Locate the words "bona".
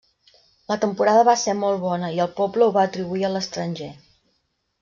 1.85-2.11